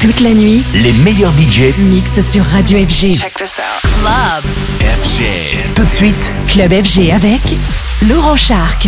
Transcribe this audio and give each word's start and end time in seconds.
Toute 0.00 0.20
la 0.20 0.32
nuit, 0.32 0.62
les 0.74 0.92
meilleurs 0.92 1.32
budgets 1.32 1.74
mixent 1.76 2.20
sur 2.30 2.44
Radio 2.44 2.78
FG. 2.78 3.18
Check 3.18 3.34
this 3.34 3.58
out. 3.58 3.90
Club 4.00 4.44
FG. 4.80 5.74
Tout 5.74 5.84
de 5.84 5.90
suite, 5.90 6.32
Club 6.46 6.70
FG 6.84 7.10
avec 7.10 7.40
Laurent 8.08 8.36
Shark. 8.36 8.86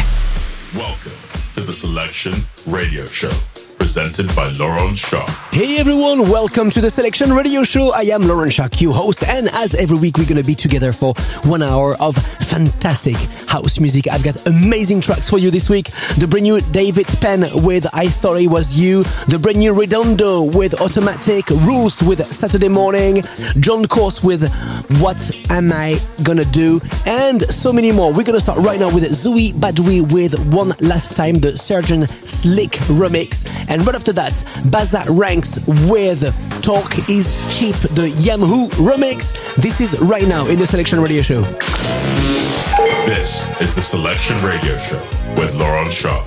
Welcome 0.72 1.12
to 1.56 1.62
the 1.62 1.72
Selection 1.72 2.32
Radio 2.66 3.06
Show. 3.10 3.28
presented 3.80 4.28
by 4.36 4.46
Laurent 4.50 4.94
Schark. 4.94 5.26
Hey 5.54 5.78
everyone, 5.80 6.28
welcome 6.28 6.68
to 6.68 6.82
the 6.82 6.90
Selection 6.90 7.32
Radio 7.32 7.62
Show. 7.64 7.92
I 7.94 8.02
am 8.12 8.20
Laurent 8.28 8.52
Schark, 8.52 8.78
your 8.78 8.92
host, 8.92 9.24
and 9.26 9.48
as 9.54 9.74
every 9.74 9.98
week, 9.98 10.18
we're 10.18 10.26
going 10.26 10.36
to 10.36 10.44
be 10.44 10.54
together 10.54 10.92
for 10.92 11.14
one 11.44 11.62
hour 11.62 11.96
of 11.98 12.14
fantastic 12.14 13.16
house 13.48 13.80
music. 13.80 14.06
I've 14.06 14.22
got 14.22 14.46
amazing 14.46 15.00
tracks 15.00 15.30
for 15.30 15.38
you 15.38 15.50
this 15.50 15.70
week. 15.70 15.86
The 16.18 16.26
brand 16.28 16.42
new 16.42 16.60
David 16.60 17.06
Penn 17.22 17.46
with 17.64 17.86
I 17.94 18.06
Thought 18.08 18.42
It 18.42 18.48
Was 18.48 18.78
You, 18.78 19.02
the 19.28 19.38
brand 19.40 19.58
new 19.58 19.72
Redondo 19.72 20.42
with 20.42 20.78
Automatic, 20.82 21.48
Rules 21.48 22.02
with 22.02 22.24
Saturday 22.26 22.68
Morning, 22.68 23.22
John 23.60 23.86
Course 23.86 24.22
with 24.22 24.52
What 25.00 25.30
Am 25.48 25.72
I 25.72 25.98
Gonna 26.22 26.44
Do, 26.44 26.82
and 27.06 27.42
so 27.50 27.72
many 27.72 27.92
more. 27.92 28.10
We're 28.10 28.24
going 28.24 28.38
to 28.38 28.40
start 28.40 28.58
right 28.58 28.78
now 28.78 28.94
with 28.94 29.04
Zoe 29.04 29.52
Badwi 29.52 30.12
with 30.12 30.38
One 30.52 30.74
Last 30.80 31.16
Time, 31.16 31.36
the 31.36 31.56
Surgeon 31.56 32.06
Slick 32.06 32.72
remix. 32.90 33.46
And 33.70 33.86
right 33.86 33.94
after 33.94 34.12
that, 34.14 34.42
Baza 34.68 35.04
ranks 35.08 35.64
with 35.88 36.22
Talk 36.60 36.98
is 37.08 37.30
Cheap, 37.56 37.76
the 37.94 38.08
Yamhoo 38.18 38.68
remix. 38.70 39.32
This 39.54 39.80
is 39.80 39.96
right 40.00 40.26
now 40.26 40.44
in 40.48 40.58
the 40.58 40.66
Selection 40.66 41.00
Radio 41.00 41.22
Show. 41.22 41.42
This 43.06 43.48
is 43.60 43.72
the 43.76 43.80
Selection 43.80 44.42
Radio 44.42 44.76
Show 44.76 44.98
with 45.36 45.54
Laurent 45.54 45.88
Schark. 45.88 46.26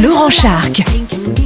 Laurent 0.00 0.32
Schark. 0.32 1.43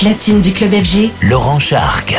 Platine 0.00 0.40
du 0.40 0.54
club 0.54 0.72
FG, 0.82 1.10
Laurent 1.20 1.58
Charc. 1.58 2.16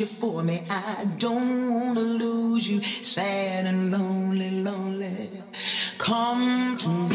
You 0.00 0.06
for 0.06 0.42
me, 0.42 0.62
I 0.68 1.04
don't 1.18 1.74
wanna 1.74 2.00
lose 2.00 2.68
you. 2.68 2.82
Sad 3.02 3.66
and 3.66 3.90
lonely, 3.90 4.50
lonely. 4.62 5.42
Come 5.98 6.76
to 6.78 6.88
me. 6.88 7.05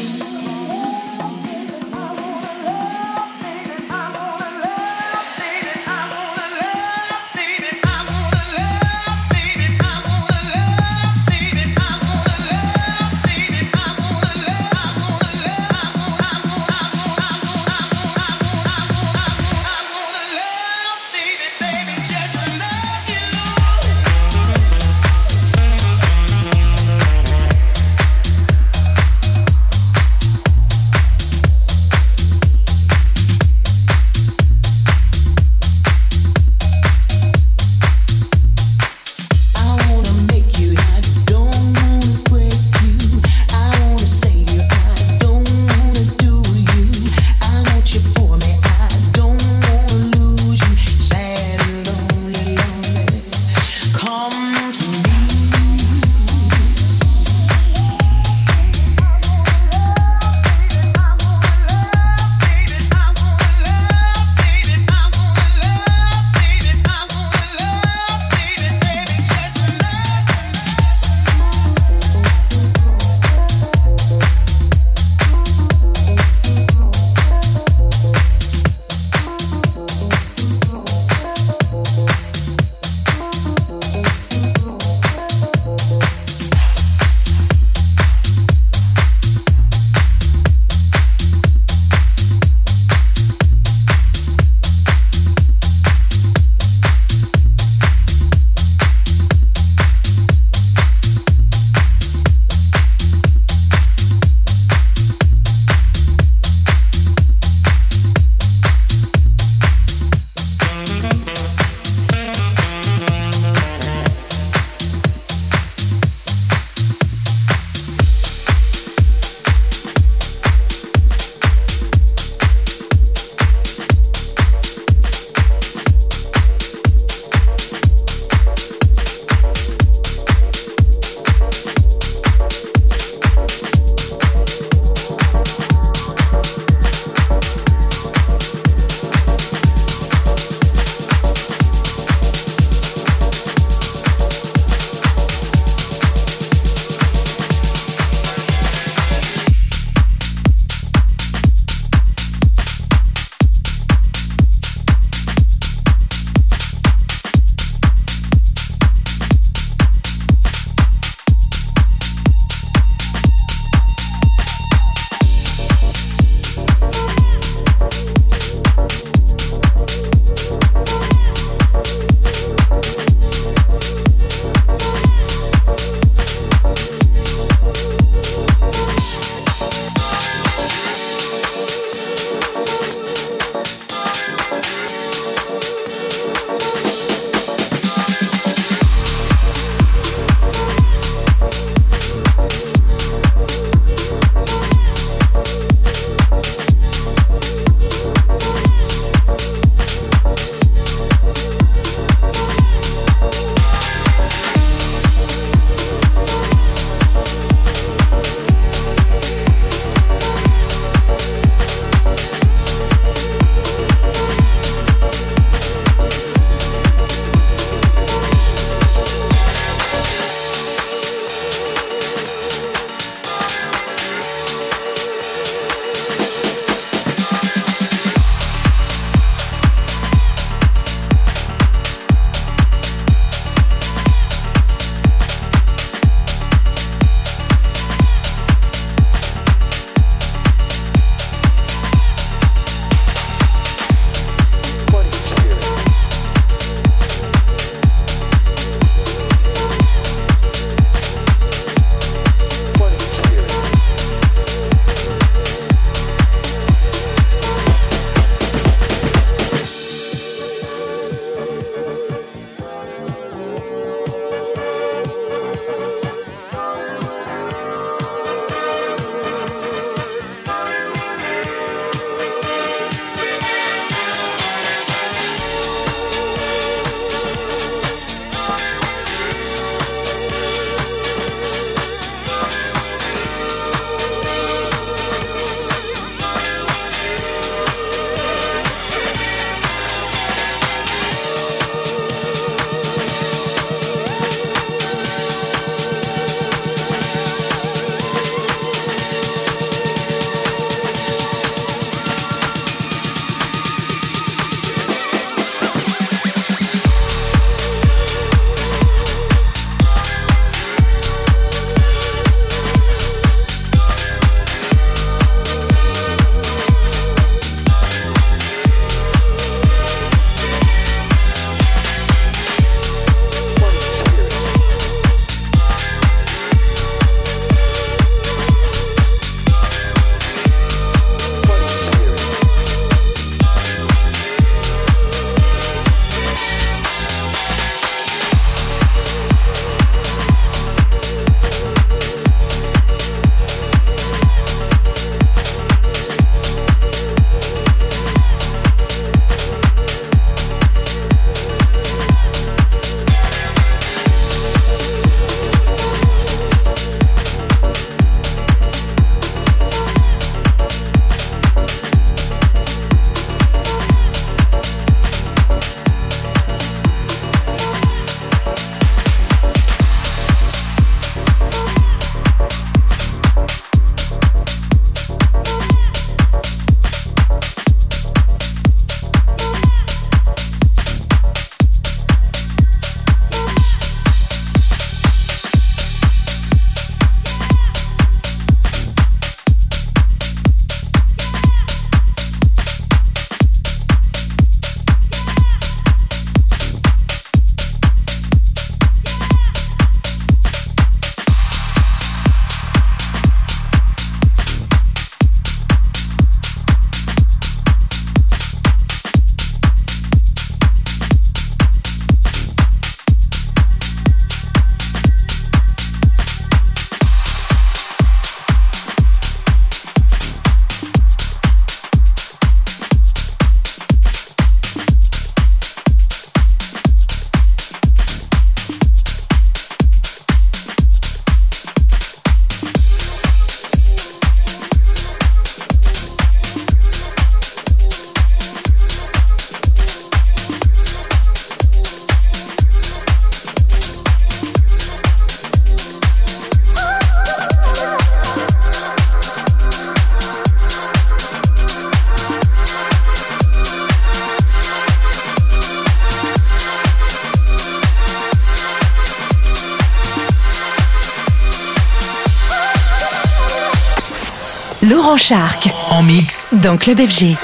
Charc 465.22 465.70
En 465.90 466.02
mix. 466.02 466.52
dans 466.52 466.76
Club 466.76 466.98
FG. 466.98 467.36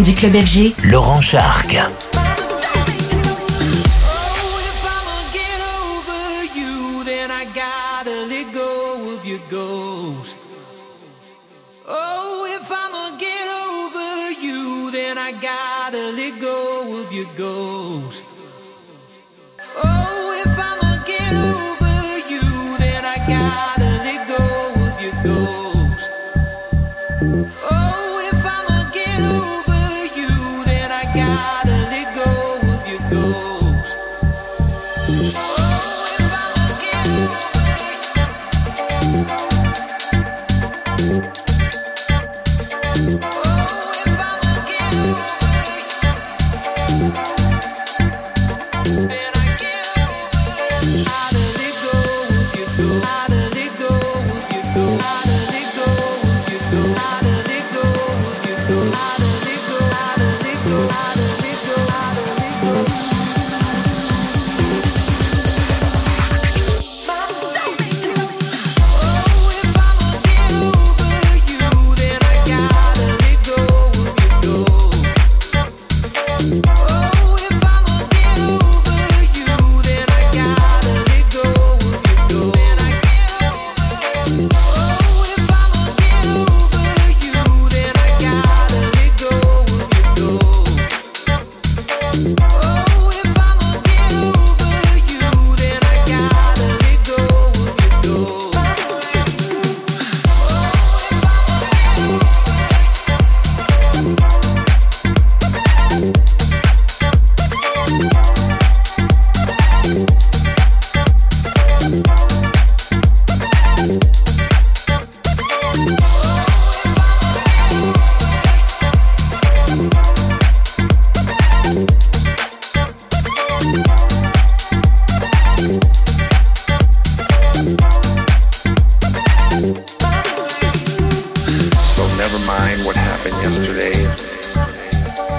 Du 0.00 0.14
club 0.14 0.34
FG, 0.34 0.72
Laurent 0.84 1.20
Charc. 1.20 1.76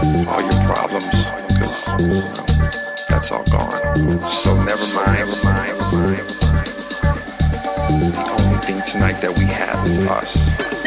all 0.04 0.42
your 0.42 0.62
problems, 0.66 1.32
because 1.48 1.88
you 2.00 2.08
know, 2.08 2.46
that's 3.08 3.32
all 3.32 3.44
gone. 3.46 4.20
So 4.20 4.54
never 4.64 4.86
mind, 4.94 5.14
never 5.20 5.44
mind, 5.46 5.68
never 5.68 5.98
mind. 5.98 6.20
The 8.12 8.26
only 8.38 8.58
thing 8.66 8.82
tonight 8.86 9.22
that 9.22 9.34
we 9.38 9.46
have 9.46 9.88
is 9.88 10.00
us. 10.00 10.83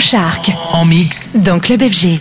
Laurent 0.00 0.08
Charc 0.08 0.50
En 0.72 0.86
mix. 0.86 1.36
dans 1.36 1.58
Club 1.58 1.82
FG. 1.82 2.20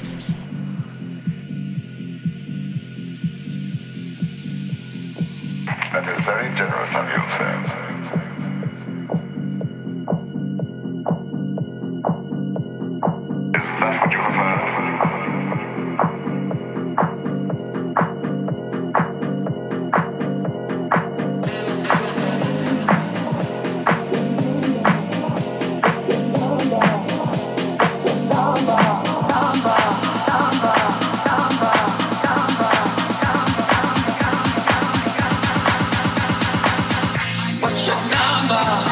number. 38.47 38.88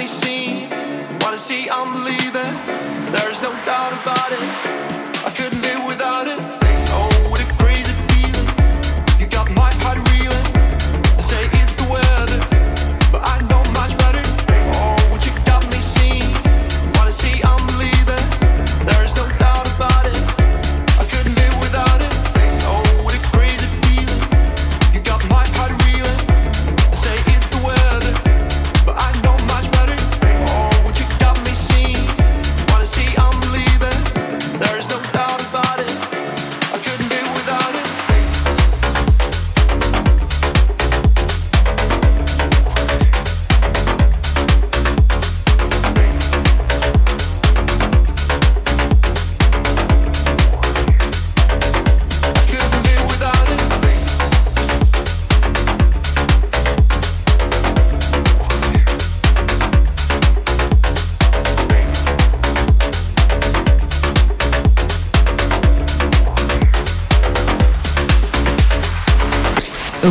only 0.00 0.06
seen. 0.06 0.68
Wanna 1.20 1.36
see 1.36 1.68
unbelievable. 1.68 2.29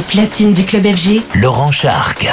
platine 0.10 0.54
du 0.54 0.66
club 0.66 0.88
FG, 0.88 1.22
Laurent 1.36 1.72
Charc. 1.72 2.28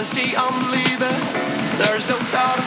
gotta 0.00 0.16
see 0.16 0.34
I'm 0.34 0.70
leaving. 0.70 1.78
There's 1.78 2.08
no 2.08 2.18
doubt. 2.32 2.59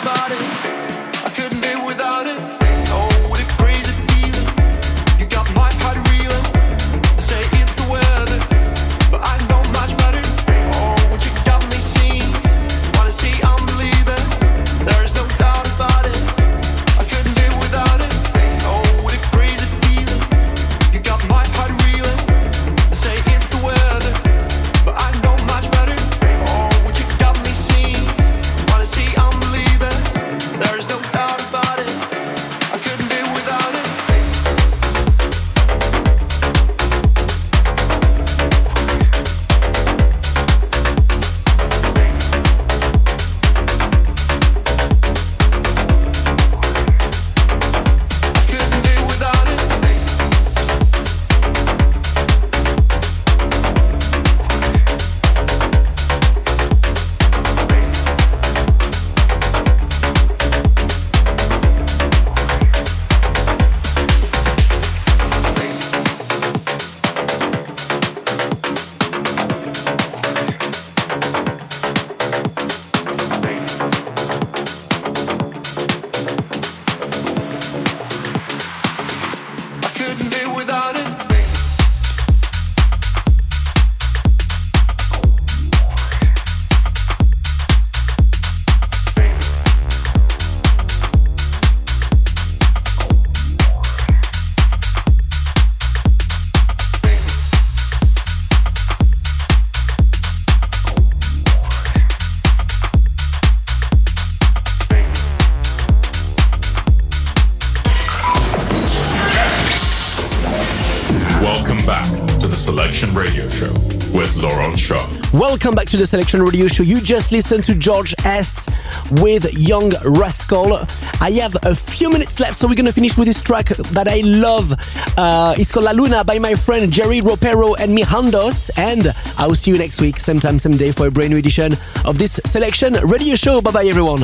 Welcome 111.64 111.86
back 111.86 112.40
to 112.42 112.48
the 112.50 112.58
Selection 112.58 113.16
Radio 113.16 113.48
Show 113.48 113.72
with 114.12 114.36
Laurent 114.36 114.76
Schark. 114.76 115.32
Welcome 115.32 115.76
back 115.76 115.88
to 115.88 115.98
the 115.98 116.06
Selection 116.06 116.42
Radio 116.42 116.68
Show. 116.68 116.84
You 116.84 117.00
just 117.00 117.32
listened 117.32 117.64
to 117.64 117.74
George 117.74 118.14
S. 118.26 118.68
with 119.10 119.48
Young 119.54 119.94
Rascal. 120.04 120.86
I 121.22 121.32
have 121.40 121.56
a 121.64 121.74
few 121.74 122.10
minutes 122.10 122.42
left, 122.42 122.58
so 122.58 122.68
we're 122.68 122.76
going 122.76 122.88
to 122.88 122.92
finish 122.92 123.18
with 123.18 123.28
this 123.28 123.42
track 123.42 123.68
that 123.70 124.10
I 124.10 124.20
love. 124.26 124.74
Uh, 125.18 125.56
it's 125.58 125.72
called 125.72 125.86
La 125.86 125.92
Luna 125.92 126.26
by 126.26 126.38
my 126.38 126.54
friend 126.54 126.92
Jerry 126.92 127.22
Ropero 127.22 127.80
and 127.80 127.98
Mihandos. 127.98 128.70
And 128.76 129.14
I 129.38 129.48
will 129.48 129.56
see 129.56 129.72
you 129.72 129.78
next 129.78 130.02
week, 130.02 130.20
same 130.20 130.42
time, 130.42 130.60
same 130.60 130.74
day, 130.74 130.92
for 130.92 131.08
a 131.08 131.12
brand 131.12 131.30
new 131.30 131.38
edition 131.38 131.72
of 132.04 132.20
this 132.20 132.42
Selection 132.44 132.96
Radio 133.08 133.36
Show. 133.36 133.62
Bye 133.62 133.72
bye, 133.72 133.86
everyone. 133.86 134.24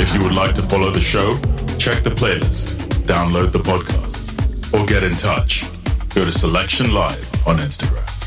If 0.00 0.12
you 0.14 0.20
would 0.24 0.34
like 0.34 0.56
to 0.56 0.62
follow 0.62 0.90
the 0.90 0.98
show, 0.98 1.34
check 1.78 2.02
the 2.02 2.10
playlist, 2.10 2.74
download 3.06 3.52
the 3.52 3.60
podcast 3.60 4.09
or 4.72 4.84
get 4.86 5.02
in 5.02 5.12
touch, 5.12 5.64
go 6.14 6.24
to 6.24 6.32
Selection 6.32 6.92
Live 6.92 7.46
on 7.46 7.56
Instagram. 7.58 8.19